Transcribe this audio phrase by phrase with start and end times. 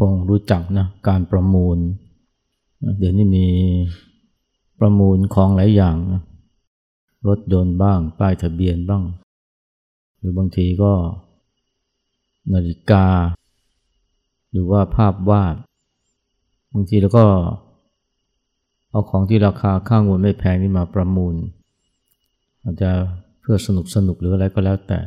[0.00, 1.78] คงรู้จักนะการประมูล
[2.98, 3.46] เดี๋ยวนี้มี
[4.80, 6.22] ประมูลของหลายอย่างนะ
[7.28, 9.04] รถยนต์บ้าง ป้ายทะเบียนบ้าง
[10.18, 10.92] หรือบางทีก็
[12.52, 13.06] นาฬิกา
[14.50, 15.54] หรือว่าภาพวาด
[16.72, 17.24] บางทีแล้วก็
[18.90, 21.34] เอาของที่ราคาข้างมูลไม่แพงนี่มาประมูล
[22.62, 22.90] อาจจะ
[23.40, 25.00] เพื่อสนุกสนุกหรืออะไรก็แล้วแต่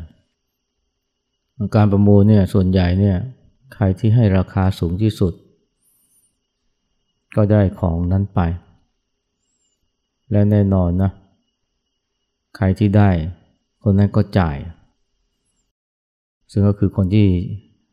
[1.75, 3.17] การประมูลเนี่ยส่วนใหญ่เนี่ย
[3.73, 5.33] ใครที่ให้ราคาสูงที่สุด
[7.35, 8.39] ก็ได้ของนั้นไป
[10.31, 11.11] และแน่นอนนะ
[12.55, 13.09] ใครที่ได้
[13.83, 14.57] คนนั้นก็จ่าย
[16.51, 17.27] ซึ่งก็คือคนที่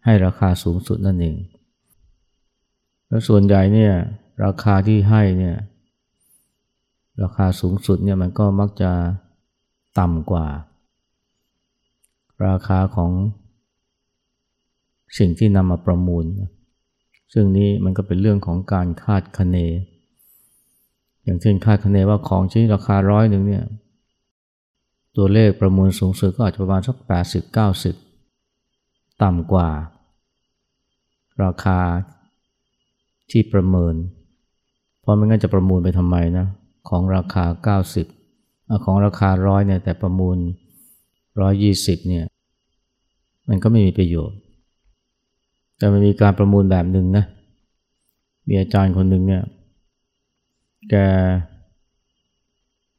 [0.05, 1.37] ให้ราคาสูงสุดนั่นเอง
[3.09, 3.92] แล้วส่วนใหญ่เนี่ย
[4.44, 5.56] ราคาที่ให้เนี่ย
[7.22, 8.92] ราคาสูงสุดเนี่ยมันก็มักจะ
[9.98, 10.47] ต่ำกว่า
[12.47, 13.11] ราคาของ
[15.19, 16.25] สิ่งที่นำมาประมูล
[17.33, 19.56] ซึ่งนี้มันก็เป็นเรื่องของการคาดคะเน
[21.25, 23.64] อย่างเช่นคาดคะเนว่าของชิ้นราคาร้อยหนึ่งเนี่ย
[25.16, 27.94] ตัวเลขประมูลสูงสุดก็อาจจะประมาณสักแปดสิบเก้าสิบ
[29.22, 29.69] ต่ำกว่า
[31.42, 31.81] ราคา
[33.31, 33.94] ที่ประเมิน
[35.00, 36.47] เพราะไม่งั้นจะประมูลไปทำไมนะ
[36.88, 37.44] ของราคา
[38.28, 40.36] 90 ของราคาร้อยเนี่ยแต่ประมูล
[41.22, 42.25] 120เนี่ย
[43.48, 44.38] มันก็ไม่มีประโยชน์
[45.81, 47.25] แต่มันมีการประมูลแบบหนึ่งนะ
[48.48, 49.42] มีอาจารย์คนหนึ่งเนี่ย
[50.91, 50.95] แก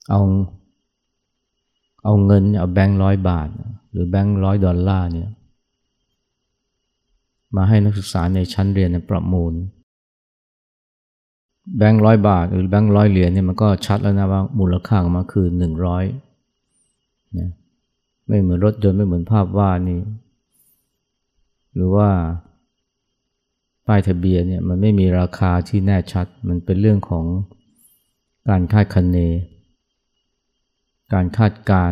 [0.09, 0.21] เอา
[2.03, 3.47] เอาเงินเอาแบงค์ร้อยบาท
[3.91, 5.29] หรือแบงค์ร้อยดอลลาร์เนี่ย
[7.55, 9.53] มาให้นักศึกษาในชั้นเรียนในประมูล
[11.77, 16.03] แบงค์ร้อยบาท หรือแบงค์ร้อยเหรียญเนี่ยมันก็ชัดแล้วนะว่ามูลค่าของมันคือหนึ่งร้อย
[17.37, 17.49] นะ
[18.27, 19.99] ไม่เหมือนรถยนต์ไม่เหมือนภาพวาดนี่
[21.75, 22.09] หรือว่า
[23.87, 27.25] ป้ายทะเบียนเนี่ยมันไม่มีราคาที่แน่ชัด มันเป็นเรื่องของ
[28.49, 29.17] การคาดคะเน
[31.13, 31.91] การคาดการ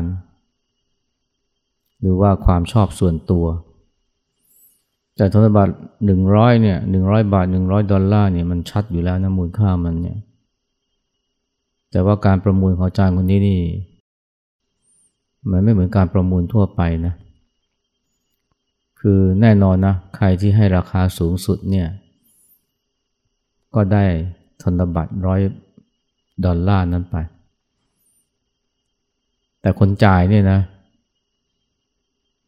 [2.02, 3.46] หรือว่าความชอบส่วนตัว
[5.16, 10.18] แต่ธนบัตรหนึ่งร้อยเนี่ยหนึ่งร้อยบาทหนึ่งร้อยดอลลาร์เนี่ยมันชัดอยู่แล้วนะมูลค่ามันเนี่ย
[11.92, 13.62] แต่ว่าการประมูลของอาจารย์คนนี้นี่
[15.52, 21.88] มันไม่เหมือนการประมูลทั่วไปนะเคือแน่นอนนะใครที่ให้ราคาสูงสุดเนี่ย
[23.76, 24.06] ก็ได้
[24.64, 25.42] ธนบัตรร้อย
[26.46, 27.16] ดอลลาร์นั้นไป
[29.62, 30.60] แต่คนจ่ายเนี่ยนะ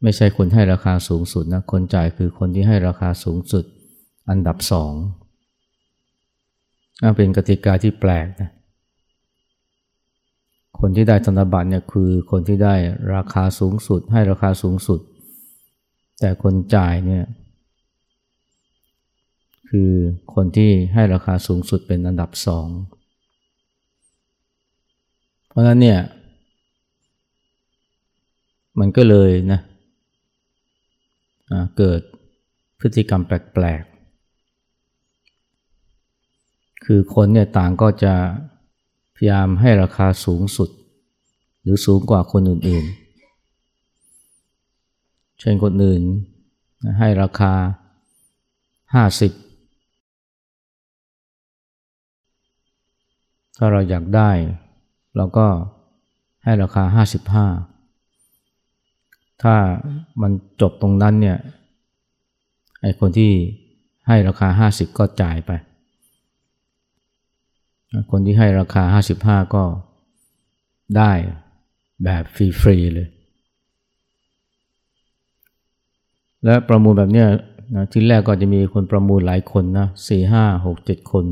[0.04, 3.64] ไม่ใช่คนให้ราคาสูงสุดนะ คนจ่ายคือคนที่ให้ราคาสูงสุด
[4.30, 4.94] อันดับสอง
[7.18, 8.50] เป็นกติกาที่แปลกนะ
[10.80, 12.76] คนที่ได้ธนบัตรเนี่ยคือคนที่ได้
[13.16, 15.00] ราคาสูงสุด ให้ราคาสูงสุด
[16.22, 17.26] แต่คนจ่ายเนี่ย
[19.70, 19.92] คือ
[20.34, 22.68] คนที่ให้ราคาสูงสุดเป็นอันดับสอง
[25.48, 26.00] เพราะนั้นเนี่ย
[28.80, 29.59] มันก็เลยนะ
[31.78, 32.02] เกิด
[32.80, 33.92] พฤติกรรมแปลกๆ
[36.86, 38.14] คือคนเนี่ยต่างก็จะ
[39.16, 40.70] พยายามให้ราคาสูงสุด
[41.62, 43.01] หรือสูงกว่าคนอื่นๆ
[45.44, 46.03] เช่นคนอื่น
[47.00, 47.53] ให้ราคา
[48.94, 49.31] ห้าสิบ
[53.57, 54.31] ถ้าเราอยากได้
[55.16, 55.47] เราก็
[56.44, 57.47] ให้ราคาห้าสิบห้า
[59.44, 59.56] ถ้า
[60.22, 60.31] มัน
[60.62, 61.38] จบตรงนั้นเนี่ย
[62.81, 63.31] ไอคนที่
[64.08, 65.52] ให้ราคาห้าสิบก็จ่ายไป
[68.12, 69.63] คนที่ให้ราคาห้าสิบห้าก็
[70.97, 71.11] ได้
[72.03, 72.23] แบบ
[72.61, 73.09] ฟรีๆเลย
[76.46, 77.26] และประมูลแบบนี้
[77.76, 81.26] นะที่แรกก็จะมีคนประมูลหลายคนนะสี่ห้าหกเจ็ดคน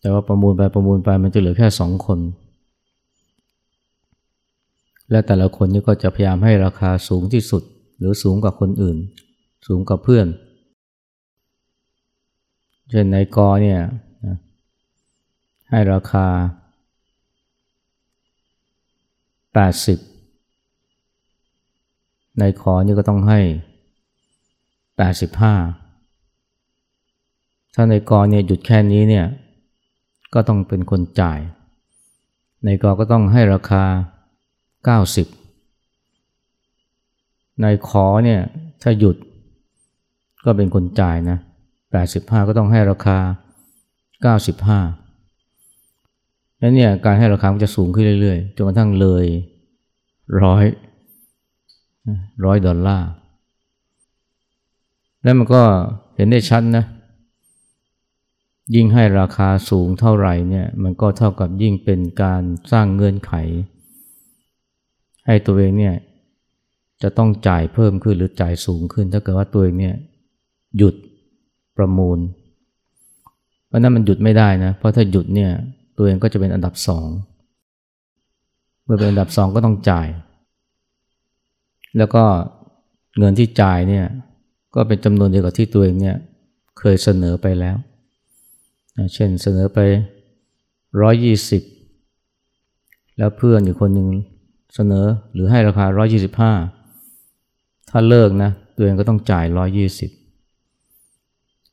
[0.00, 2.18] แต่ว่าประมูลไปประมูลไปมันจะเหลือแค่สองคน
[5.10, 7.62] และแต่ละคนนี่ก็จะพยายามให้ราคาสูงที่สุด
[7.98, 8.96] หรือสูงกว่าคนอื่น
[9.66, 10.26] สูงกว่าเพื่อน
[12.90, 13.80] เช่นในกอเนี่ย
[15.70, 16.26] ให้ราคา
[19.92, 19.98] 80
[22.38, 23.40] ในคอนี่ก็ต้องให้
[24.98, 29.26] 85 ถ้าในกอเนี่ยหยุดแค่นี้เนี่ย
[30.34, 31.38] ก็ต้องเป็นคนจ่าย
[32.64, 33.84] ในกอก็ต้องให้ราคา
[34.96, 38.40] 90 ในขอเนี่ย
[38.82, 39.16] ถ้าหยุด
[40.44, 41.38] ก็เป็นคนจ่ายนะ
[41.92, 43.18] 85 ก็ต้องให้ราคา
[44.36, 49.24] 95แล้วเนี่ยการให้ราคาก็จะสูงขึ้นเรื่อยๆ จนกระทั่งเลย
[50.42, 50.64] ร้อย
[52.44, 53.08] ร้อยดอลลาร์
[55.22, 55.62] แล้วมันก็
[56.16, 56.84] เห็นได้ชัดนะ
[58.74, 62.42] ยิ่งให้ราคาสูงเท่าไหร่เนี่ย มันก็เท่ากับยิ่งเป็นการ
[62.72, 63.32] สร้างเงื่อนไข
[65.26, 65.94] ให้ตัวเองเนี่ย
[67.02, 69.94] จะต้องจ่ายเพิ่มขึ้นหรือจ่ายสูงขึ้น ถ้าเกิดว่าตัวเองเนี่ย
[70.76, 70.94] หยุด
[71.76, 72.18] ประมูล
[73.66, 75.50] เพราะนั้นมันหยุดไม่ได้นะ เพราะถ้าหยุดเนี่ย
[75.96, 77.08] ตัวเองก็จะเป็นอันดับสอง
[78.84, 80.08] เมื่อเป็นอันดับสองก็ต้องจ่าย
[81.98, 82.24] แล้วก็
[83.18, 84.06] เงินที่จ่ายเนี่ย
[84.74, 86.16] ก็เป็นจำนวนเดียวกับที่ตัวเองเนี่ย
[86.78, 87.76] เคยเสนอไปแล้ว
[89.14, 89.78] เช่นเสนอไป
[91.02, 91.62] ร้อยยี่สิบ
[93.18, 94.08] แล้วเพื่อนอีกคนหนึ่ง
[94.74, 96.52] เสนอหรือให้ราคาร้อยยี่สิบห้า
[97.90, 100.10] ถ้าเลิกนะตัวเองก็ต้องจ่ายร้อยยี่สิบ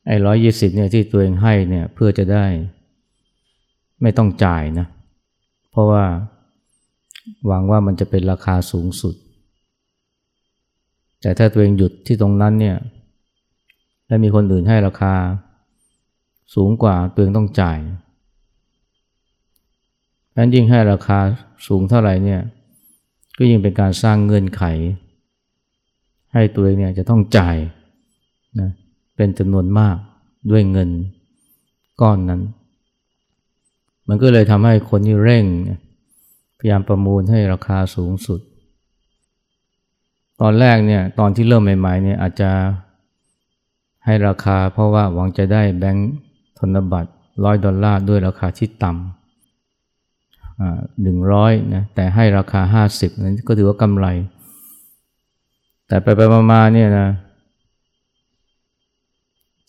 [0.06, 2.44] ไอ้ร้อยยี่สิบเนี่ยที่ตัวเองให้เนี่ยเพื่อจะได้
[4.02, 4.86] ไม่ต้องจ่ายนะ
[5.70, 6.04] เพราะว่า
[7.46, 9.14] หวังว่ามันจะเป็นราคาสูงสุด
[11.20, 12.76] แต่ถ้าตัวเองหยุดที่ตรงนั้นเนี่ย
[14.06, 15.14] และมีคนอื่นให้ราคา
[16.54, 17.78] สูงกว่าตัวเองต้องจ่าย
[20.32, 21.18] เพราะยิ่งให้ราคา
[21.66, 22.40] สูงเท่าไหร่เนี่ย
[23.38, 24.62] ก็ยิ่งเป็นการสร้างเงื่อนไข
[26.32, 27.56] ให้ตัวเองเนี่ยจะต้องจ่าย
[28.60, 28.70] นะ
[29.16, 29.96] เป็นจำนวนมาก
[30.50, 30.90] ด้วยเงิน
[32.00, 32.42] ก้อนนั้น
[34.08, 35.44] มันก็เลยทำให้คนที่เร่ง
[36.58, 38.40] พยายามประมูลให้ราคาสูงสุด
[40.40, 42.50] ตอนแรกเนี่ยตอนที่เริ่มใหม่ๆเนี่ยอาจจะ
[44.04, 46.10] ให้ราคาเพราะว่าหวังจะได้แบงค์
[46.58, 47.10] ธนบัตร
[47.44, 54.06] ร้อยดอลลาร์ด้วยราคาที่ต่ำหนึ่งร้อยนะแต่ให้ราคาห้าสิบนั้นก็ถือว่ากำไร
[55.88, 56.20] แต่ไปไป
[56.52, 57.08] มาๆเนี่ยนะ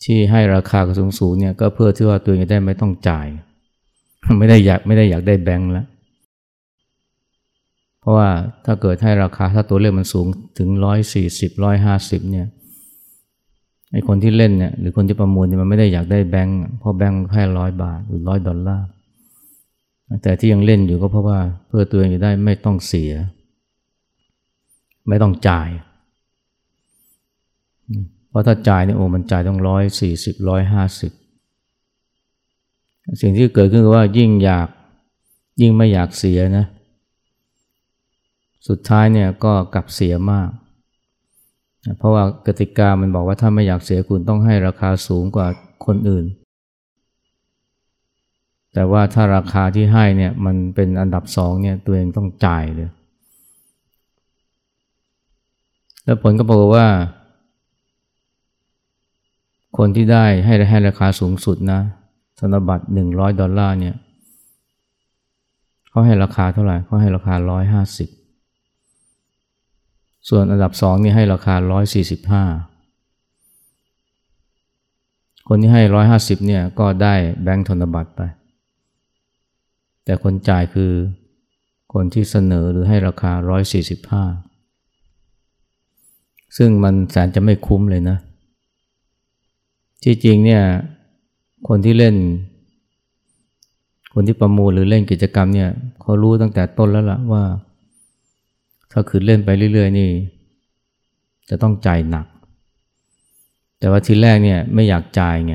[0.04, 3.26] ที่ให้ราคาสูงสูงเนี่ยก็เพื่อที่ว่าตัวเองจะได้ไม่ต้องจ่าย
[4.38, 5.86] ไม่ได้อยากไม่ได้อยากได้แบงค์แล้ว
[8.02, 8.28] พราะว่า
[8.64, 10.26] ถ้าเกิดให้ราคาถ้าตัวเลขมันสูง
[10.58, 12.46] ถึงร้อยสี่สิบร้อยห้าสิบเนี่ย
[13.92, 18.86] ไอคนที่เล่นเนี่ยหรือคนที่ประมูลเนี่ยมันไม่ได้อยากได้แบงค์เพราะแบงค์แค่ร้อยบาทหรือร้อยดอลลาร์
[20.22, 23.12] แต่ที่ยังเล่นอยู่ก็เพราะว่าเพื่อตัวเองจะได้ไม่ต้องเสีย
[25.08, 25.68] ไม่ต้องจ่าย
[28.28, 31.12] เพราะถ้าจ่ายเนี่ยโอ้มันจ่ายต้องร้อยสี่สิบร้อยห้าสิบ
[33.20, 34.68] สิ่งที่เกิดขึ้นคือว่ายิ่งอยาก
[35.60, 36.66] ยิ่งไม่อยากเสียนะ
[38.68, 40.50] สุดท้ายเนี่ยก็กลับเสียมาก
[41.98, 45.48] เพราะว่ากติกามันบอกว่าถ้าไม่อยากเสียคุณต้องให้ราคาสูงกว่า
[45.86, 46.24] คนอื่น
[48.74, 52.88] แต่ว่าถ้าราคาที่ให้เนี่ยมันเป็นอันดับสองเนี่ยตัวเองต้องจ่ายเลย
[56.04, 56.86] แล้วผลก็บอกว่า
[59.78, 61.80] คนที่ได้ให้ให้ราคาสูงสุดนะ
[62.38, 63.94] ธนบัตรหนึ่งร้อยดอลลาร์เนี่ย
[65.88, 68.08] เขาให้ราคาเท่าไหร่เขาให้ราคาร้อยห้าสิบ
[70.28, 72.44] ส่วนอันดับสองนี่ให้ราคาร้อยสี่สิบห้า
[75.48, 78.20] คนที่ให้ร้อยห้าสิบเนี่ยก็ได้แบงค์ธนบัตรไป
[80.04, 80.92] แต่คนจ่ายคือ
[81.92, 84.24] คนที่เสนอหรือให้ราคาร้อยสี่สิบห้า
[86.56, 88.16] ซึ่งมันแสนจะไม่คุ้มเลยนะ
[90.04, 90.62] ที่จริงเนี่ย
[91.68, 92.16] คนที่เล่น
[94.14, 95.70] คนที่ประมูลหรือเล่นกิจกรรมเนี่ย
[96.00, 97.42] เขารู้ตั้งแต่ต้นแล้วล่ะว่า
[98.92, 100.10] ถ้าคืนเล่นไปเรื่อย ๆ นี่
[101.48, 102.26] จะต้องจ่ายหนัก
[103.78, 105.54] แต่ว่าทีแรกเนี่ยไม่อยากจ่ายไง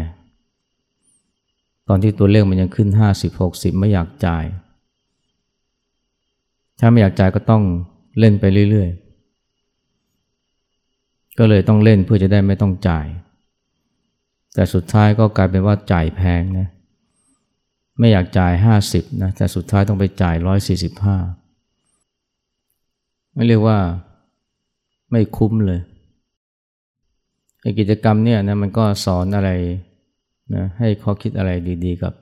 [1.87, 4.43] ตอนที่ตัวเลขมันยังขึ้นห้าสิบหกสิบไม่อยากจ่าย
[6.79, 7.63] ถ้าไม่อยากจ่ายก็ต้อง
[8.19, 8.89] เล่นไปเรื่อย
[10.53, 13.07] ๆ ก็เลยต้องเล่นเพื่อจะได้ไม่ต้องจ่าย
[14.53, 16.67] แต่สุดท้ายก็กลายเป็นว่าจ่ายแพงนะ
[17.99, 21.17] ไม่อยากจ่ายห้าสิบนะแต่สุดท้ายต้องไปจ่ายร้อยสี่สิบห้า
[23.33, 23.77] ไม่เรียกว่า
[25.11, 25.79] ไม่คุ้มเลย
[27.61, 29.49] ไอกิจกรรมเนี่ยนะมันก็สอนอะไร
[30.55, 31.51] นะให้ข้อคิดอะไร
[31.85, 32.13] ดีๆ กับ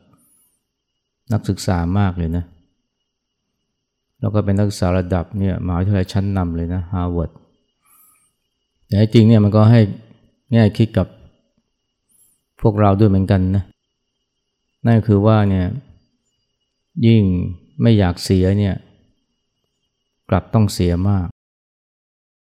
[1.34, 2.46] นักศึกษามากเลยนะ
[4.20, 7.32] แล้วก็เป็นนักศึกษาระดับเนี่ยมหาวิทยาลัยชั้นนำเลยนะฮาร์วาร์ด
[8.88, 9.80] แต่จริงเนี่ยมันก็ให้
[10.52, 11.08] แง่คิดกับ
[12.62, 13.64] พวกเราด้วยเหมือนกันนะ
[14.88, 15.66] นั่นคือว่าเนี่ย
[17.08, 17.22] ยิ่ง
[17.82, 18.76] ไม่อยากเสียเนี่ย
[20.32, 21.28] กลับต้องเสียมาก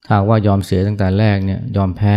[0.07, 2.15] ถ้าว่ายอมเสียตั้งแต่แรกเนี่ยยอมแพ้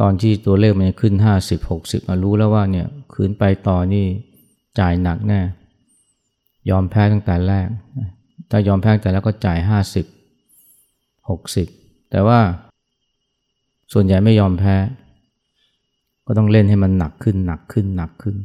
[0.00, 4.06] ตอนที่ตัวเลขมันขึ้นห้าสิบหกสิบมารู้แล้วว่าเนี่ยคืนไปต่อนี่
[4.78, 5.40] จ่ายหนักแน่
[6.70, 7.66] ยอมแพ้ตั้งแต่แรก
[8.50, 10.06] ถ้ายอมแพ้แต่แล้วก็จ่ายห้าสิบ
[11.28, 11.66] หกสิบ
[12.10, 12.40] แต่ว่า
[13.92, 14.76] ส่วนใหญ่ไม่ยอมแพ้
[16.26, 18.36] ก็ต้องเล่นให้มันหนักขึ้นหนักขึ้นหนักขึ้น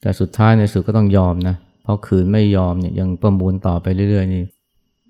[0.00, 4.42] แต่สุดท้ายในสุดก็ต้องยอมนะเพราะขืนไม่ยอมเนี่ยยังประมูลต่อไปเรื่อยๆนี่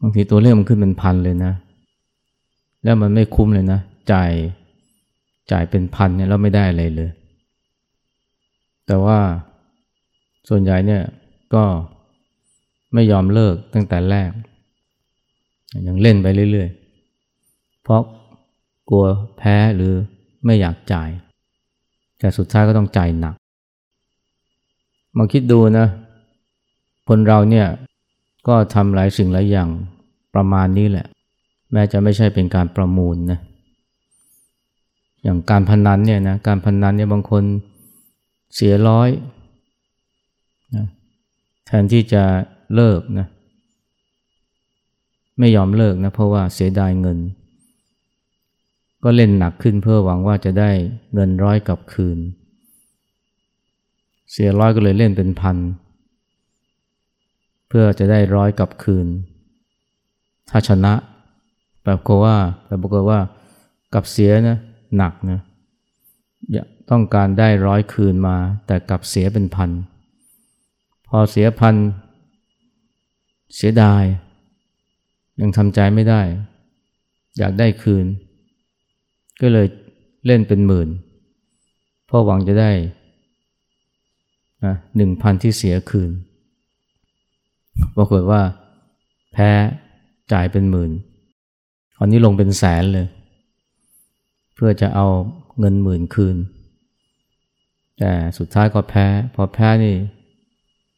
[0.01, 1.53] บางทีตัวเลขมันขึ้นเป็นพันเลยนะ
[2.85, 3.81] แล้วมันไม่คุ้มเลยนะ
[4.13, 4.31] จ่าย
[5.53, 7.11] จ่ายเป็นพันเนี่ยแล้วไม่ได้อะไรเลย
[8.87, 9.19] แต่ว่า
[10.49, 11.03] ส่วนใหญ่เนี่ย
[11.55, 11.65] ก็
[12.95, 14.31] ไม่ยอมเลิกตั้งแต่แรก
[15.89, 18.03] ยังเล่นไปเรื่อยๆ เพราะ
[18.91, 19.93] กลัวแพ้หรือ
[20.45, 21.11] ไม่อยากจ่าย
[22.19, 23.35] แต่สุดท้ายก็ต้องจ่ายหนัก
[25.17, 25.87] มาคิดดูนะ
[27.15, 27.69] คนเราเนี่ย
[28.49, 29.69] ก็ทำหลายสิ่งหลายอย่าง
[30.35, 31.07] ประมาณนี้แหละ
[31.73, 33.39] แม้จะไม่ใช่เป็นการประมูลนะ
[35.23, 37.45] อย่างการพนันเนี่ยนะการพนันเนี่ยบางคน
[38.55, 39.09] เสียร้อย
[40.77, 40.87] นะ
[41.67, 42.23] แทนที่จะ
[42.75, 43.27] เลิกนะ
[45.39, 47.19] ไม่ยอมเลิกนะเพราะว่าเสียดายเงิน
[49.05, 50.71] ก็เล่นหนักขึ้นเพื่อหวังว่าจะได้
[51.15, 52.19] เงินร้อยกลับคืน
[54.33, 55.59] เสียร้อยก็เลยเล่นเป็นพัน
[55.92, 59.07] เพื่อจะได้ร้อยกลับคืน
[60.51, 60.95] ถ้าชนะ
[61.85, 62.37] แบบกว่า
[62.67, 63.21] แบบบอกว่า
[63.95, 64.59] กับเสียนะ
[64.97, 65.41] หนักนะ
[66.91, 68.37] ต้องการได้ร้อยคืนมา
[68.67, 69.71] แต่กลับเสียเป็นพัน
[71.09, 71.75] พอเสียพัน
[73.55, 74.03] เสียดาย
[75.41, 76.21] ยังทำใจไม่ได้
[77.39, 78.05] อยากได้คืน
[79.41, 79.67] ก็เลย
[80.27, 80.89] เล่นเป็นหมื่น
[82.07, 82.73] เพราะหวังจะได้
[84.97, 86.11] หนึ่งพันที่เสียคืน
[87.97, 88.41] ปรากฏว่า
[89.33, 89.51] แพ้
[90.33, 90.91] จ่ายเป็นหมื่น
[91.97, 93.07] ตอนนี้ลงเป็นแสนเลย
[94.55, 95.09] เพื่อจะเอา
[95.59, 96.37] เงินหมื่นคืน
[97.99, 99.95] แต่สุดท้ายก็แพ้ พอแพ้นี่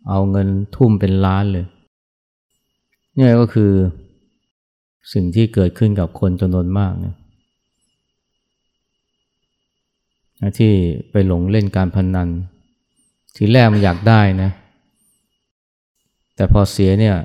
[0.09, 1.67] เอาเงินทุ่มเป็นล้านเลย
[3.19, 3.73] นี่ก็คือ
[5.13, 7.15] สิ่งที่เกิดขึ้นกับคนจำนวนมากนะ
[10.59, 10.73] ที่
[11.11, 12.29] ไปหลงเล่นการพนนัน
[13.37, 14.51] ทีแรกมันอยากได้นะ
[16.37, 17.17] แต่พอเสียเนี่ย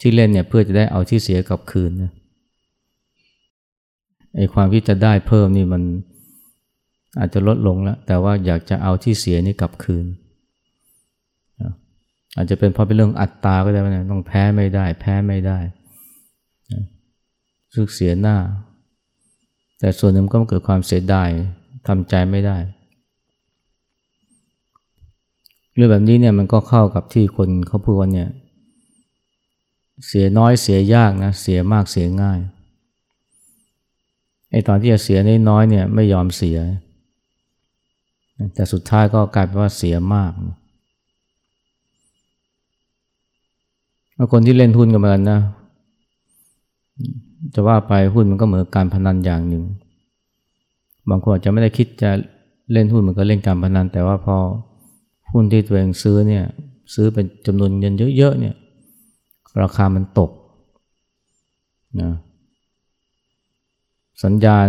[0.00, 2.12] ที่เล่นเนี่ยเพื่อจะได้เอาที่เสียกลับคืนนะ
[4.36, 5.82] ไอ้ความที่จะได้เพิ่มนี่มัน
[7.18, 10.06] อาจจะลดลงแล้ว แต่ว่าอยากจะเอาที่เสียนี่กลับคืน
[12.36, 15.58] อาจจะเป็นเพราะเป็นเรื่องอัตตาก็ได้นะต้องแพ้ไม่ได้ แพ้ไม่ได้
[17.68, 18.36] รู้สึกเสียหน้า
[19.80, 21.28] แต่ส่วนหนึ่งก็เกิดความเสียดาย
[21.86, 22.56] ทำใจไม่ได้
[25.74, 28.28] เรื่องแบบนี้เนี่ยมันก็เข้ากับที่คนเขาพูดว่าเนี่ย
[30.06, 32.38] เสียน้อยเสียยากนะ เสียมากเสียง่าย
[34.50, 36.58] ไอ้ตอนที่จะเสียน้อยเนี่ยไม่ยอมเสีย
[38.54, 40.56] แต่สุดท้ายก็กลายเป็นว่าเสียมากนะ
[44.32, 45.40] คนที่เล่นหุ้นกันมากันนะ
[47.54, 49.64] จะว่าไปหุ้นมันก็เหมือนการพนันอย่างหนึ่ง
[51.08, 52.10] บางคนอาจจะไม่ได้คิดจะ
[52.72, 54.36] เล่นหุ้นมันก็เล่นการพนัน แต่ว่าพอ
[55.34, 56.44] หุ้นที่ตัวเองซื้อเนี่ย
[56.94, 58.54] ซื้อเป็นจำนวนเงินเยอะๆเนี่ย
[59.62, 60.30] ราคามันตก
[62.00, 62.12] นะ
[64.24, 64.68] สัญญาณ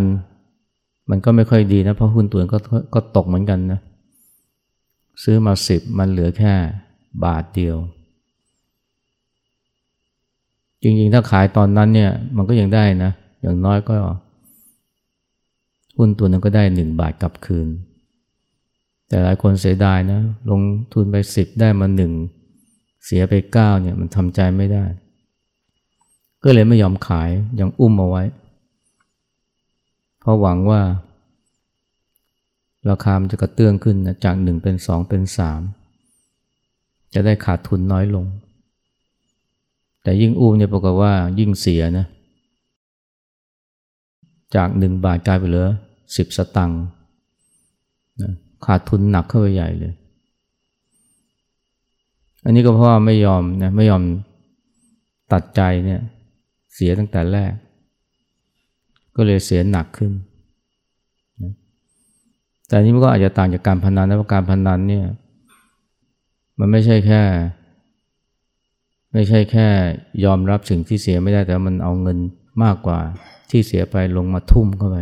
[1.10, 2.60] มันก็ไม่ค่อยดีนะเพราะหุ้นตัวเองก็
[2.94, 3.80] ก็ตกเหมือนกันนะ
[5.24, 6.54] ซื้อมาสิบมันเหลือแค่
[7.24, 7.78] บาทเดียว
[10.82, 13.96] จริงๆ ถ้าขายตอนนั้นเนี่ยมันก็ยังได้นะ อย่างน้อยก็
[15.98, 17.68] หุ้นตัวนึงก็ได้หนึ่งบาทกลับคืน
[19.08, 20.22] แต่หลายคนเสียดายนะ
[20.52, 20.62] ลง
[20.94, 22.14] ทุนไปสิบได้มาหนึ่ง
[23.06, 24.86] เสียไปเก้าเนี่ยมันทำใจไม่ได้
[26.44, 28.24] ก็เลยไม่ยอมขายยังอุ้มเอาไว้
[30.20, 30.82] เพราะหวังว่า
[32.90, 35.62] ราคามันจะกระเตื้องขึ้นนะจากหนึ่งเป็นสองเป็นสาม
[37.14, 38.26] จะได้ขาดทุนน้อยลง
[40.04, 42.06] แต่ยิ่งอุ้มเนี่ยปรากฏว่ายิ่งเสียนะ
[44.56, 45.68] จากหนึ่งบาทกลายไปเหลือ
[46.16, 46.82] สิบสตังค์
[48.22, 48.32] นะ
[48.66, 49.94] ขาดทุนหนักเข้าไปใหญ่เลย
[52.46, 54.04] อันนี้ก็เพราะว่าไม่ยอมนะไม่ยอม
[55.34, 56.02] ตัดใจเนี่ย
[56.74, 57.54] เสียตั้งแต่แรก
[59.16, 60.12] ก็เลยเสียหนักขึ้น
[62.68, 65.06] แต่นี้มันก็อาจจะต่างจากการพนันนะเพราะการพนันเนี่ย
[66.60, 67.22] มันไม่ใช่แค่
[69.14, 69.68] ไม่ใช่แค่
[70.26, 72.18] ยอมรับสิ่งที่เสียไม่ได้แต่มันเอาเงิน
[72.64, 73.00] มากกว่า
[73.50, 74.98] ที่เสียไปลงมาทุ่มเข้าไป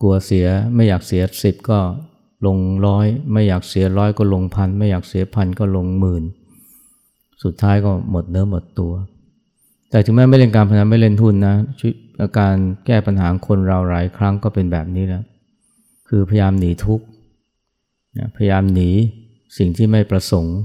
[0.00, 1.78] กลัวเสียไม่อยากเสียสิบก็
[2.46, 6.24] ลงร้อย ไม่อยากเสียร้อยก็ลงพัน ไม่อยากเสียพันก็ลงหมื่น
[7.42, 8.92] สุดท้ายก็หมดเนื้อหมดตัว
[9.90, 11.56] แต่ถึงแม้ไม่เล่นการพนันไม่เล่นทุนนะ
[12.20, 12.54] อาการ
[12.86, 15.24] แก้ปัญหาคนเราหลายครั้งก็เป็นแบบนี้แล้ว
[16.08, 17.04] คือพยายามหนีทุกข์
[18.36, 18.90] พยายามหนี
[19.58, 20.56] สิ่งที่ไม่ประสงค์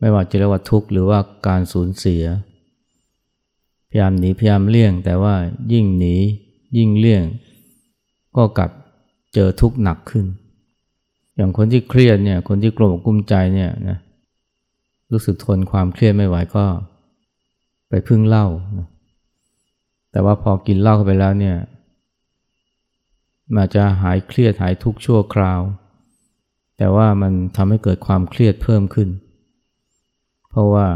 [0.00, 2.24] ไม่ว่าจะเรียกว่าทุกข์หรือว่าการสูญเสีย
[3.88, 5.34] พยายามหนีพยายามเลี่ยง แต่ว่า
[5.72, 6.16] ยิ่งหนี
[6.76, 7.22] ยิ่งเลี่ยง
[8.36, 8.70] ก็กลับ
[9.34, 10.26] เจอทุกข์หนักขึ้น
[11.36, 13.98] อย่างคนที่เครียดเนี่ยคนที่กลัวกุ้มใจเนี่ยนะ
[15.12, 16.64] รู้สึกทนความเครียดไม่ไหวก็
[17.88, 18.46] ไปพึ่งเหล้า
[18.78, 18.88] นะ
[20.12, 21.56] แต่ว่าพอกินเหล้าเข้าไปแล้วเนี่ย
[23.56, 25.60] มาจะหายเครียดหายทุกข์ชั่วคราว
[26.78, 29.08] แต่ว่ามันทำให้เกิดความเครียดเพิ่มขึ้น
[30.50, 30.86] เพราะว่า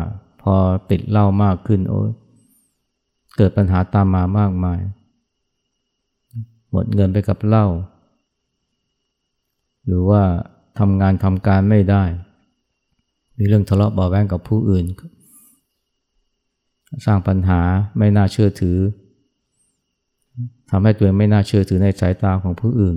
[0.42, 0.54] พอ
[0.90, 2.00] ติดเหล้ามากขึ้นโอ้
[3.36, 4.80] เกิดปัญหาตามมามากมาย
[6.70, 7.66] หมดเงินไปกับเหล้า
[9.86, 10.22] หรือว่า
[10.78, 12.04] ทำงานทำการไม่ได้
[13.38, 14.84] มีเรื่องทะเลาะเบาแวงกับผู้อื่น
[17.06, 17.60] สร้างปัญหา
[17.98, 18.78] ไม่น่าเชื่อถือ
[20.70, 22.96] ทำให้ตัวเองไม่น่าเชื่อถือในสายตาของผู้อื่น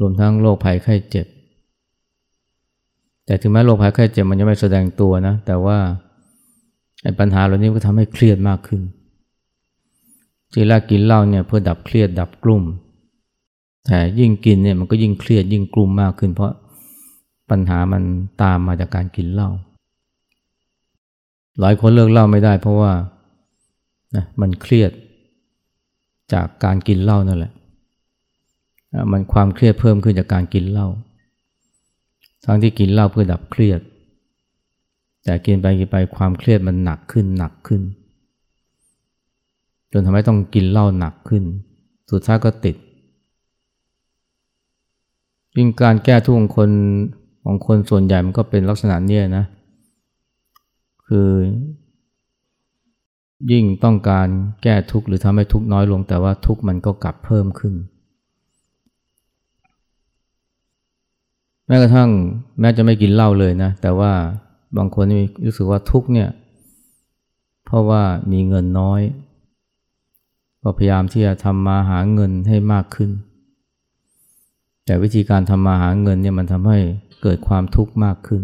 [0.00, 1.26] รวมทั้งโรคภัยไข้เจ็บ
[3.26, 5.78] แต่ถึงแม้โรคภัยไข้เจ็บมันยังไม่แสดงตัวนะ แต่ว่า
[7.02, 8.82] ไอ้ปัญหาเหล่านี้ก็ทำให้เครียดมากขึ้น
[10.52, 12.62] ที่แรกกินเหล้าเนี่ยเพื่อดับเครียดดับกลุ่ม
[13.86, 16.52] แต่ยิ่งกินเนี่ยมันก็ยิ่งเครียดยิ่งกลุ่มมากขึ้น เพราะ
[17.50, 18.02] ปัญหามัน
[18.42, 19.50] ตามมาจากการกินเหล้า
[21.60, 22.92] หลายคนเลิกเหล้าไม่ได้เพราะว่า
[24.16, 24.90] นะมันเครียด
[26.32, 27.52] จากการกินเหล้านั่นแหละ
[29.12, 30.88] มันความเครียดเพิ่มขึ้นจากการกินเหล้า
[32.44, 33.80] ทั้งที่กินเหล้าเพื่อดับเครียด
[35.24, 37.82] แต่กินไปกินไปความเครียดมันหนักขึ้นหนักขึ้น
[39.92, 41.44] จนทำให้ต้องกินเหล้าหนักขึ้น
[42.10, 42.76] สุดท้ายก็ติด
[45.56, 46.70] ยิ่งการแก้ทุกข์ของคน
[47.44, 49.44] ของคนส่วนใหญ่มันก็เป็นลักษณะเนี้ยนะ
[51.06, 51.28] คือ
[53.52, 54.28] ยิ่งต้องการ
[54.62, 57.74] แก้ทุกข์หรือทำให้ทุกข์น้อยลง แต่ว่าทุกข์มันก็กลับเพิ่มขึ้น
[61.66, 62.10] แม้กระทั่ง
[62.60, 64.12] แม้จะไม่กินเหล้าเลยนะ แต่ว่า
[64.76, 65.04] บางคน
[65.44, 66.28] รู้สึกว่าทุกข์เนี่ย
[67.64, 68.02] เพราะว่า
[68.32, 69.00] มีเงินน้อย
[70.62, 73.10] ก็พยายามที่จะทำมาหาเงินให้มากขึ้น
[74.84, 76.78] แต่วิธีการทำมาหาเงินเนี่ยมันทำให้
[77.22, 78.42] เกิดความทุกข์มากขึ้น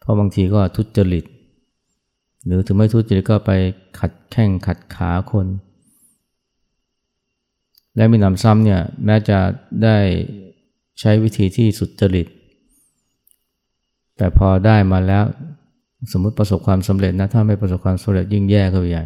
[0.00, 1.24] เพราะบางทีก็ทุจริต
[2.46, 3.50] หรือถึงไม่ทุจริตก็ไป
[3.98, 5.46] ขัดแข้งขัดขาคน
[7.96, 9.38] และมีนำซ้ำเนี่ยแม้จะ
[9.84, 9.96] ได้
[11.00, 12.26] ใช้วิธีที่สุจริต
[14.16, 15.24] แต่พอได้มาแล้ว
[16.12, 19.04] สมมติประสบความสำเร็จนะถ้าไม่ประสบความสำเร็จยิ่งแย่เข้าไปใหญ่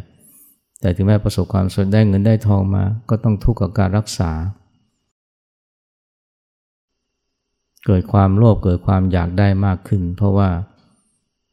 [0.81, 4.31] แต่ถึงแม้ประสบความสำเร็จได้เงินได้ทองมา ก็ต้องทุกข์กับการรักษา
[7.87, 10.49] เกิดความโลภเกิดความอยากได้มากขึ้น เพราะว่า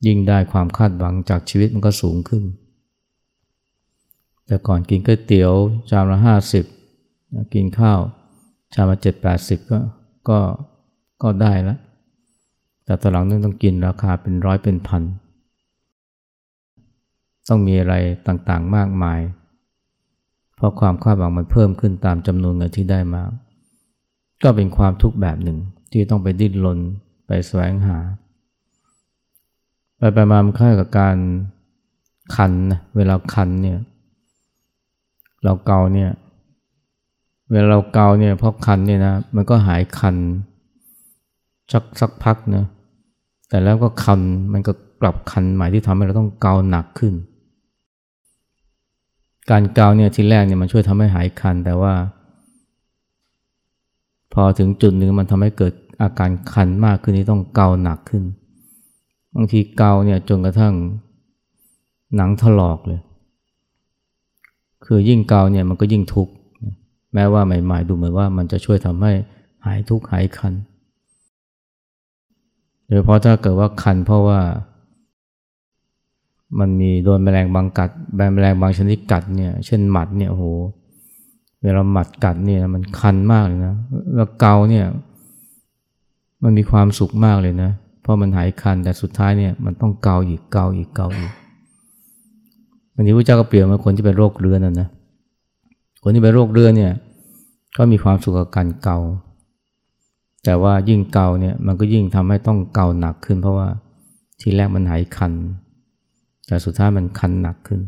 [0.05, 2.43] ยิ่งได้ความคาดหวังจากชีวิตมันก็สูงขึ้น
[4.47, 5.53] แต่ก่อนกินก๋วยเตี๋ยว
[5.89, 6.65] ชามละห้าสิบ
[7.53, 7.99] กินข้าว
[8.73, 9.79] ชามละเจ็ดแปดสิบก็
[10.29, 10.39] ก็
[11.23, 11.79] ก็ได้แล้ว
[12.85, 15.03] แต่ตอนหลังนึงต้องกินราคาเป็นร้อยเป็นพัน
[17.47, 17.95] ต้องมีอะไร
[18.27, 19.19] ต่างๆมากมาย
[20.55, 23.23] เพราะความคาดหวังมันเพิ่มขึ้นตามจำนวนเงินที่ได้มา
[24.43, 25.57] ก็เป็นความทุกข์แบบหนึ่ง
[25.91, 26.79] ที่ต้องไปดิ้นรน
[27.27, 27.97] ไปแสวงหา
[29.97, 31.17] ไปไปมามันคล้ายกับการ
[32.35, 33.77] คันนะเวลาคันเนี่ย
[35.43, 36.11] เราเกาเนี่ย
[37.51, 40.15] เวลาเราเกาเนี่ยเพราะคันเนี่ยนะมันก็หายคัน
[41.71, 42.65] สักสักพักนะ
[43.49, 44.21] แต่แล้วก็คัน
[44.53, 47.13] มันก็กลับคันใหม่ที่ทำให้เราต้องเกาหนักขึ้น
[49.51, 51.93] การเกาเนี่ยทีแรกเนี่ยมันช่วยทำให้หายคัน แต่ว่า
[54.33, 58.23] พอถึงจุดหนึ่งมันทำให้เกิดอาการคันมากขึ้นที่ต้องเกาหนักขึ้น
[59.35, 60.73] บางทีเกาเนี่ยจนกระทั่ง
[62.15, 63.01] หนังถลอกเลย
[64.85, 66.33] คือยิ่งเกาเนี่ยมันก็ยิ่งทุกข์
[67.13, 69.11] แม้ว่าใหม่ ๆ ดูเหมือนว่ามันจะช่วยทำให้
[69.65, 70.53] หายทุกข์หายคัน
[72.85, 74.39] โดยเฉพาะถ้าเกิดว่าคันเพราะว่า
[76.59, 80.45] มันมีโดนแมลงบางกัดแมลงบางชนิดกัดเนี่ย เช่นหมัดเนี่ยโห
[81.63, 83.75] เวลาหมัดกัดเนี่ยมันคันมากเลยนะ
[84.15, 84.85] แล้วเกาเนี่ย
[86.43, 91.31] มันมีความสุขมากเลยนะเพราะมันหายคันแต่สุดท้ายเนี่ยมันต้องเกาอีกเกาอีกเกาอีก
[92.95, 94.87] วันนี้พระเจ้าก็เปลี่ยนมาคนที่เป็นโรคเรื้อนนะนะ
[96.03, 96.93] คนที่เป็นโรคเรื้อนเนี่ย
[97.77, 98.97] ก็มีความสุขกับการเกา
[100.45, 103.67] แต่ว่ายิ่งเกาเนี่ยมันก็ยิ่งทำให้ต้องเกาหนักขึ้น เพราะว่า
[104.41, 105.31] ทีแรกมันหายคัน
[106.47, 107.81] แต่สุดท้ายมันคันหนักขึ้น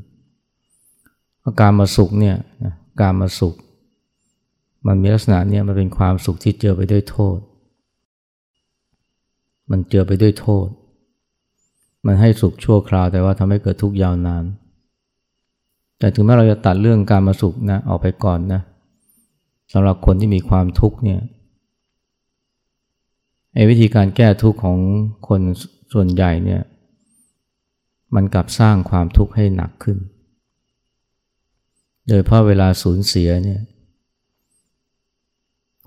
[1.44, 2.36] อาการมาสุขเนี่ย
[3.02, 3.56] การมาสุข
[4.88, 7.38] มันมีลักษณะเนี่ยมันเป็นความสุขที่เจอไปด้วยโทษ
[9.72, 10.68] มันเจอไปด้วยโทษ
[12.06, 14.44] มันให้สุขชั่วคราวแต่ว่าทำให้เกิดทุกข์ยาวนาน
[16.00, 18.62] แต่ถึงแม้เราจะตัดเรื่องการมาสุขนะออกไปก่อนนะ
[19.74, 21.22] สำหรับคนที่มีความทุกข์เนี่ย
[23.54, 24.78] ไอ้วิธีการแก้ทุกข์ของ
[25.28, 25.41] คน
[25.94, 26.62] ส่วนใหญ่เนี่ย
[28.15, 29.97] มันกลับสร้างความทุกข์ให้หนักขึ้น
[32.08, 33.60] โดยเพราะเวลาสูญเสียเนี่ย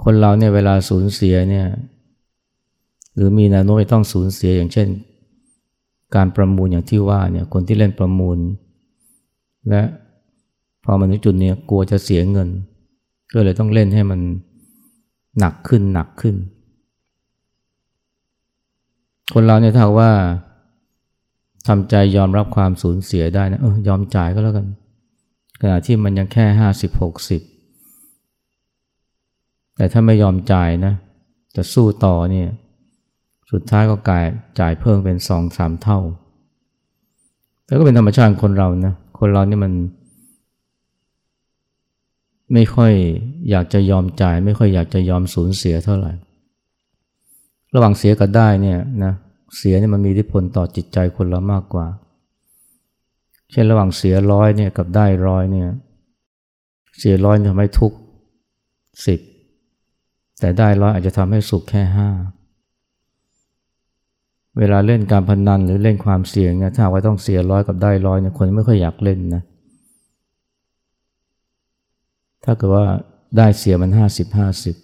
[0.04, 1.66] คนเราเนี่ยเวลาสูญเสียเนี่ย
[3.14, 4.88] หรือมีแนวโน้มต้องสูญเสียอย่างเช่น
[6.14, 8.38] การประมูลอย่างที่ว่าเนี่ย คนที่เล่นประมูล
[9.68, 9.82] และ
[10.84, 12.48] พอมาถึงจุดนี้กลัวจะเสียเงิน
[13.32, 14.20] ก็เลยต้องเล่นให้มัน
[15.38, 16.36] หนักขึ้นหนักขึ้น
[19.34, 20.10] คนเราเนี่ยถ้าว่า
[21.68, 24.66] ทำใจยอมรับความสูญเสียได้นะเออยอมจ่ายก็แล้วกัน
[25.61, 27.42] ขณะที่มันยังแค่ห้าสิบหกสิบ
[29.76, 30.94] แต่ถ้าไม่ยอมจ่ายนะ
[31.57, 32.48] จะสู้ต่อเนี่ย
[33.50, 34.24] สุดท้ายก็กลาย
[34.61, 35.98] จ่ายเพิ่มเป็นสองสามเท่า
[37.66, 39.72] แล้วก็เป็นธรรมชาติคนเรานะคนเรานี่มัน
[42.52, 42.92] ไม่ค่อย
[43.50, 46.12] อยากจะยอมจ่าย ไม่ค่อยอยากจะยอมสูญเสียเท่าไหร่
[47.74, 49.12] ระหว่างเสียกับได้เนี่ยนะ
[49.56, 51.87] เสียเนี่ยมันมีอิทธิพลต่อจิตใจคนเรามากกว่า
[53.50, 55.68] เช่นระหว่างเสียร้อยเนี่ยกับได้ร้อยเนี่ย
[56.98, 57.92] เสียร้อยทำให้ทุก
[59.06, 59.20] สิบ
[60.40, 62.08] แต่ได้ร้อยอาจจะทำให้สุขแค่ห้า
[64.58, 69.42] เวลาเล่นการพนนันหรือเล่นความเสี่ยงเนี่ยถ้าว่าต้องเสียร้อยกับได้ร้อยเนี่ยคนไม่ค่อยอยากเล่นนะ
[72.44, 72.87] ถ้าเกิดว่า
[73.37, 74.76] ได้เสียมันห้าสิบห้าสิบ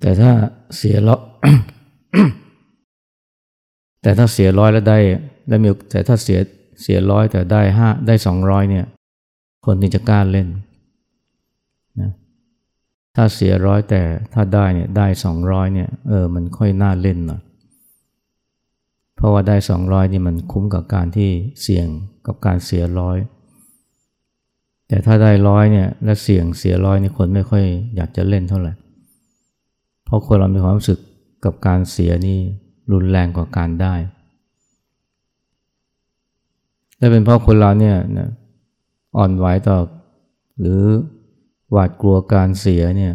[0.00, 0.32] แต่ถ้า
[0.76, 1.20] เสียร้อย
[4.02, 4.98] แต่ถ้าเสียร้อยแล้วได้
[5.48, 6.38] ได้มีแต่ถ้าเสีย
[6.82, 8.86] เสียร้อยแต่ได้ห้าได้สองร้อยเนี่ย
[9.66, 10.48] คนที่จะกล้าเล่น
[12.00, 12.10] นะ
[13.16, 14.02] ถ้าเสียร้อยแต่
[14.34, 17.42] ถ้าได้เนี่ยได้สองร้อยเนี่ยเออมันค่อยน่าเล่นหน่อย
[19.16, 21.30] เพราะว่าได้สองร้อยนี่มันคุ้มกับการที่
[21.62, 21.86] เสี่ยง
[22.26, 23.18] กับการเสียร้อย
[24.88, 27.64] แต่ถ้าได้ร้อยเนี่ยและเสี่ยงเสียร้อยนี่คนไม่ค่อย
[27.96, 28.72] อยากจะเล่นเท่าไหร่
[30.04, 30.98] เพราะคนเรามีความรู้สึก
[31.44, 32.40] กับการเสียนี่
[32.92, 33.94] รุนแรงกว่าการได้
[36.96, 38.28] และเป็นเพราะคนเราเนี่ยนะ
[39.16, 39.78] อ่อนไหวต่อ
[40.60, 40.82] หรือ
[41.70, 43.12] หวาดกลัวการเสียเนี่ย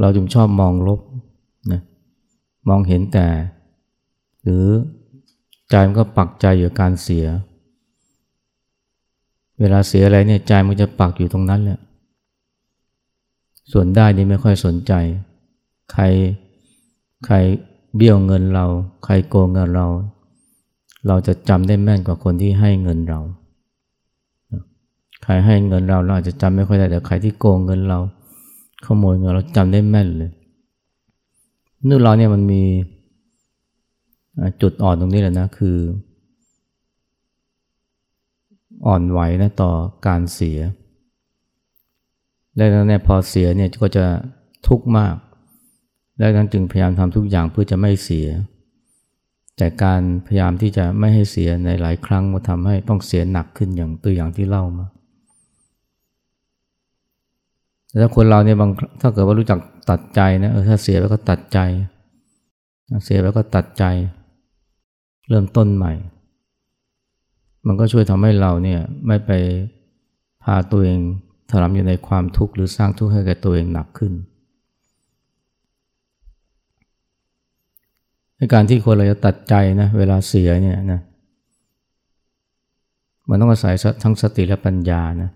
[0.00, 1.00] เราจึงชอบมองลบ
[1.72, 1.80] นะ
[2.68, 3.26] มองเห็นแต่
[4.42, 4.66] หรือ
[5.70, 7.26] ใจมันก็ปักใจอยู่การเสีย
[9.60, 11.78] เวลาเสียอะไรเนี่ยใจมันจะปักอยู่ตรงนั้นแหละ
[13.72, 14.92] ส่วนได้นี่ไม่ค่อยสนใจ
[15.92, 16.04] ใคร
[17.26, 17.36] ใคร
[17.96, 18.66] เบี้ยวเงินเรา
[19.04, 19.86] ใครโกงเงินเรา
[21.06, 23.20] เราจะจำได้แม่นกว่าคนที่ให้เงินเรา
[25.22, 27.98] ใครให้เงินเราเราอาจจะจำไม่ค่อยได้แต่ใครที่โกงเงินเรา
[28.84, 30.30] ขโมยเงินเราจำได้แม่นเลย
[31.88, 32.62] นู่นเราเนี่ยมันมี
[34.62, 35.76] จุดอ่อนตรงนี้แหละนะคือ
[38.86, 39.72] อ่อนไหวนะต่อ
[40.06, 40.58] การเสีย
[42.54, 44.04] และนั้นเนี่ยพอเสียเนี่ยก็จะ
[44.66, 45.14] ทุกข์มาก
[46.22, 48.28] และนั้นจึงพยายามทำทุกอย่างเพื่อจะไม่เสีย
[49.56, 54.86] แต่การพยายามที่จะไม่ให้เสียในหลายครั้งก็ทำให้ต้องเสียหนักขึ้นอย่างตัวอย่างที่เล่ามา
[57.98, 59.58] แล้วคนเราเนี่ยบางถ้าเกิดว่ารู้จัก
[59.90, 61.58] ตัดใจนะเออถ้าเสียแล้วก็ตัดใจ
[63.04, 63.84] เสียแล้วก็ตัดใจ
[65.28, 65.92] เริ่มต้นใหม่
[67.66, 69.30] มันก็ช่วยทำให้เราเนี่ยไม่ไป
[70.42, 71.00] พาตัวเอง
[71.50, 74.12] ถลำอยู่ในความทุกข์หรือสร้างทุกข์ให้แก่ตัวเองหนักขึ้น
[78.31, 81.00] ใน การที่คนเราจะตัดใจนะเวลาเสียเนี่ยนะ
[83.28, 85.30] มันต้องอาศัยทั้งสติและปัญญานะ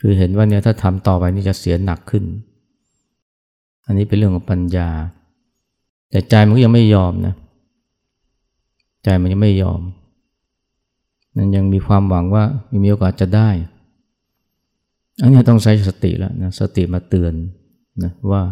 [0.00, 2.24] คือเห็นว่าเนี่ยถ้าทำต่อไปนี่จะเสียหนักขึ้น
[3.86, 4.88] อันนี้เป็นเรื่องของปัญญา
[6.10, 7.34] แต่ใจมันก็ยังไม่ยอมนะ
[9.04, 9.80] ใจมันยังไม่ยอม
[11.36, 12.44] นั่นยังมีความหวังว่า
[12.84, 13.50] มีโอกาสจะได้
[15.20, 17.32] อันนี้ต้องใช้สติแล้วนะสติมาเตือน
[18.02, 18.42] นะว่า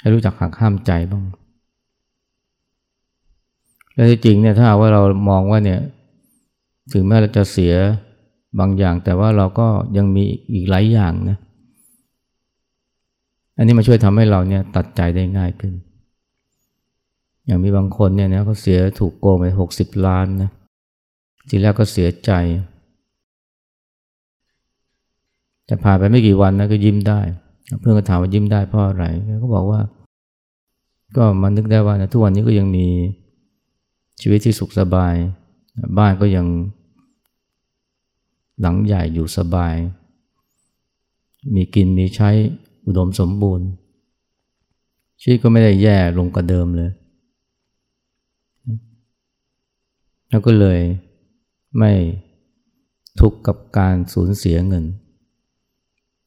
[0.00, 1.22] ให้รู้จักหักห้ามใจบ้าง
[3.94, 5.80] และที่จริงเนี่ยถ้าว่าเรามองว่าเนี่ย
[6.92, 7.74] ถึงแม้เราจะเสีย
[8.58, 11.38] บางอย่าง แต่ว่าเราก็ยังมีอีกหลายอย่างนะ
[13.56, 15.74] อันนี้มาช่วยทำให้เราเนี่ยตัดใจได้ง่ายขึ้น
[17.46, 20.50] อย่างมีบางคนเนี่ยนะเขาเสียถูกโกงไปหกสิบล้านนะ
[21.48, 22.30] ทีแรกก็เสียใจ
[25.66, 27.20] แต่ผ่านไปไม่กี่วันนะก็ยิ้มได้
[27.78, 29.04] เพื่อนก็ถามว่ายิ้มได้เพราะอะไร
[29.40, 29.80] เขาบอกว่า
[31.16, 32.86] ก็มันนึกได้ว่านะทุกวันนี้ก็ยังมี
[34.20, 35.14] ชีวิตที่สุขสบาย
[35.98, 36.46] บ้านก็ยัง
[38.60, 39.74] หลังใหญ่อยู่สบาย
[41.54, 42.30] มีกินมีใช้
[42.86, 43.66] อุดมสมบูรณ์
[45.20, 46.90] ชีวิตก็ไม่ได้แย่ลงกว่าเดิมเลย
[50.30, 50.80] แล้วก็เลย
[51.78, 51.92] ไม่
[53.20, 54.84] ทุกข์กับการสูญเสียเงิน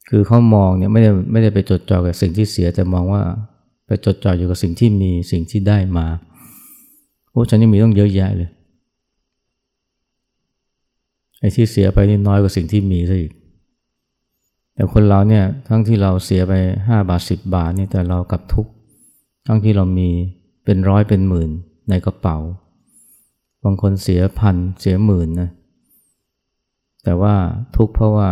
[0.10, 3.22] คือเขามองเนี่ยไม่ได้ไม่ได้ไปจดจ่อกับสิ่งที่เสียแต่มองว่า
[3.88, 6.08] ไปจดจ่ออยู่กับสิ่งที่มีสิ่งที่ได้มา
[7.32, 8.50] โอ้ฉันนี่มีต้องเยอะแยะเลย
[11.40, 13.34] ไอ้ที่เสียไปนี่น้อยกว่าสิ่งที่มีซะอีก
[14.76, 16.54] แต่คนเราเนี่ยทั้งที่เราเสียไป
[16.88, 18.68] ห้าบาทสิบบาทนี่แต่เรากลับทุก
[19.48, 20.10] ทั้งที่เรามี
[20.66, 21.50] เป็นร้อยเป็นหมื่น
[21.90, 22.38] ในกระเป๋า
[23.64, 25.50] บางคนเสียพันเสียหมื่นนะ
[27.04, 27.36] แต่ว่า
[27.76, 28.30] ทุกข์เพราะว่า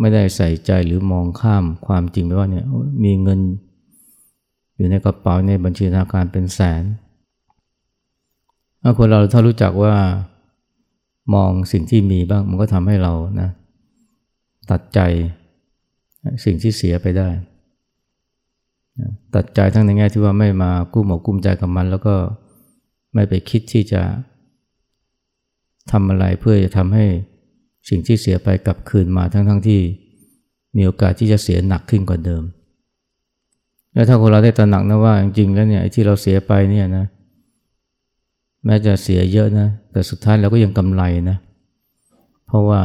[0.00, 2.64] ไม่ได้ใส่ใจหรือมองข้ามความจริงไปว่าเนี่ย
[3.04, 3.40] มีเงิน
[4.76, 6.82] อยู่ในกระเป๋าในบัญชีธนาคารเป็นแสน
[8.82, 9.94] ถ้าคนเราถ้ารู้จักว่า
[11.34, 13.48] มองสิ่งที่มีบ้างมันก็ทำให้เรานะ
[14.70, 15.00] ตัดใจ
[16.44, 17.28] สิ่งที่เสียไปได้
[19.34, 22.14] ตัดใจทั้งในแง่ที่ว่าไม่มากู้หมกกุ้มใจกับมัน แล้วก็
[23.14, 24.02] ไม่ไปคิดที่จะ
[25.90, 27.04] ทำอะไรเพื่อจะทำให้
[27.88, 29.80] สิ่งที่เสียไปกลับคืนมาทั้งๆทที่
[30.76, 32.42] มีโอกาสที่จะเสียหนักขึ้นกว่าเดิม
[33.92, 37.04] แล้วถ้าคนเราได้ตระหนักนะว่าจริงๆแล้วเนี่ยที่เราเสียไปเนี่ยนะ
[38.64, 41.36] แม้จะเสียเยอะนะแต่สุดท้ายเราก็ยังกำไรนะ
[42.46, 42.80] เพราะว่า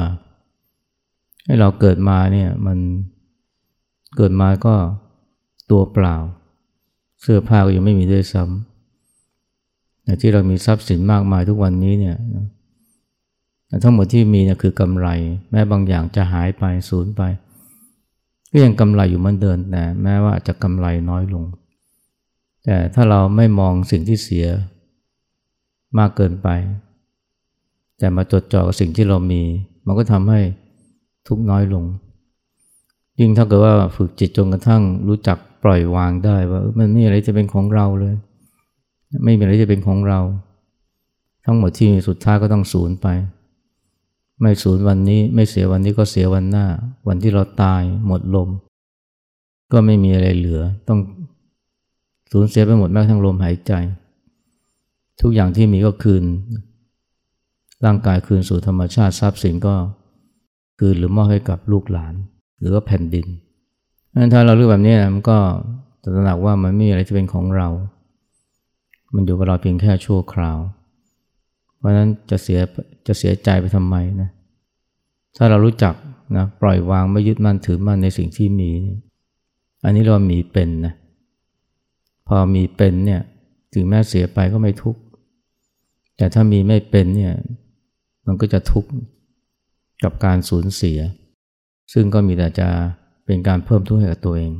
[1.45, 2.77] ให้เราเกิดมาเนี่ยมัน
[4.15, 4.75] เกิดมาก็
[5.71, 6.15] ตัวเปล่า
[7.21, 12.15] เสื้อผ้าก็ยังไม่มีด้วยซ้ำแต่ที่เรามีทรัพย์สินมากมายทุกวันนี้เนี่ย
[13.83, 15.07] ทั้งหมดที่มีเนี่ยคือกำไร
[15.51, 17.21] แม้บางอย่างจะหายไปสูญไป
[18.51, 21.43] ก็ยังกำไรอยู่เหมือนเดิมแต่แม้ว่าจะกำไรน้อยลง
[22.65, 24.47] แต่ถ้าเราไม่มองสิ่งที่เสีย
[25.97, 26.47] มากเกินไป
[27.99, 29.41] แต่มาจดจ่อกับสิ่งที่เรามี
[29.85, 30.39] มันก็ทำให้
[31.27, 31.85] ทุกน้อยลง
[33.19, 38.15] ยิ่งถ้าเกิดว่าฝึกจิตจนกระทั่งรู้จักปล่อยวางได้ว่ามันไม่มีอะไรจะเป็นของเราเลย
[39.23, 40.19] ไม่มีอะไรจะเป็นของเรา
[41.45, 43.07] ทั้งหมดที่สุดท้ายก็ต้องสูญไป
[44.41, 46.65] ไม่สูญวันนี้ไม่เสียวันนี้ก็เสียวันหน้า
[47.07, 48.49] วันที่เราตายหมดลม
[49.71, 50.99] ก็ไม่มีอะไรเหลือ ต้อง
[52.31, 53.73] สูญเสียไปหมดแม้กระทั่งลมหายใจ
[55.21, 56.23] ทุกอย่างที่มีก็คืน
[57.85, 59.73] ร่างกายคืนสู่ธรรมชาติทรัพย์สินก็
[60.79, 62.13] คืนหรือมอบให้กับลูกหลาน
[62.59, 63.27] หรือว่าแผ่นดิน
[64.15, 65.37] นั้นถ้าเราเลือกแบบนี้มันก็
[66.03, 67.67] ตระหนักว่ามันไม่มีอะไรที่เป็นของเรา
[69.13, 70.57] มันอยู่กับเราเพียงแค่ชั่วคราว
[71.81, 72.59] เพราะนั้นจะเสีย
[73.07, 74.29] จะเสียใจไปทำไมนะ
[75.37, 75.95] ถ้าเรารู้จัก
[76.37, 78.71] นะปล่อยวางไม่ยึดมั่นถือมั่นในสิ่งที่มี
[79.83, 80.93] อันนี้เรามีเป็นนะ
[82.27, 83.21] พอมีเป็นเนี่ย
[83.73, 85.01] ถึงแม้เสียไปก็ไม่ทุกข์
[86.17, 87.33] แต่ถ้ามีไม่เป็นเนี่ย
[88.27, 88.89] มันก็จะทุกข์
[90.03, 90.99] กับการสูญเสีย
[91.93, 92.67] ซึ่งก็มีแต่จะ
[93.25, 94.51] เป็นการเพิ่มทุกข์ให้กับตัวเอง